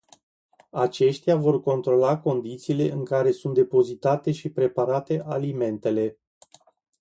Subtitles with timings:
[0.71, 6.19] Aceștia vor controla condițiile în care sunt depozitate și preparate alimentele.